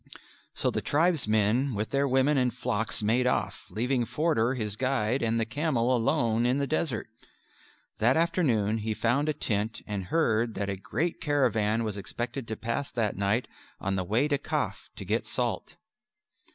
[0.55, 5.39] So the tribesmen with their women and flocks made off, leaving Forder, his guide, and
[5.39, 7.05] the camel alone in the desert.
[7.99, 12.55] That afternoon he found a tent and heard that a great caravan was expected to
[12.55, 13.47] pass that night
[13.79, 15.75] on the way to Kaf to get salt.